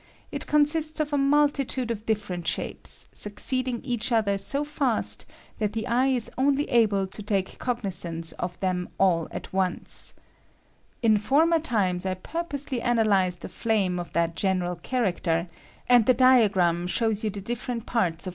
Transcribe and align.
It 0.31 0.47
consists 0.47 0.99
of 0.99 1.13
a 1.13 1.17
multitude 1.19 1.91
of 1.91 2.07
different 2.07 2.47
shapes, 2.47 3.05
succeeding 3.13 3.83
each 3.83 4.11
other 4.11 4.35
so 4.39 4.63
fast' 4.63 5.27
that 5.59 5.73
the 5.73 5.85
eye 5.85 6.07
is 6.07 6.31
only 6.39 6.67
able 6.71 7.05
to 7.05 7.21
take 7.21 7.59
cognizance 7.59 8.31
of 8.39 8.59
them 8.61 8.89
all 8.97 9.27
at 9.29 9.53
once. 9.53 10.15
In 11.03 11.19
former 11.19 11.59
times 11.59 12.07
I 12.07 12.15
purposely 12.15 12.81
analyzed 12.81 13.45
a 13.45 13.49
flame 13.49 13.99
of 13.99 14.11
that 14.13 14.35
general 14.35 14.77
character, 14.77 15.47
and 15.87 16.03
the 16.07 16.15
diagram 16.15 16.87
shows 16.87 17.23
you 17.23 17.29
the 17.29 17.39
different 17.39 17.85
parts 17.85 17.93
of 17.93 17.99
88 17.99 18.01
ANALYSIS 18.09 18.17
OF 18.21 18.23
FLAME. 18.23 18.29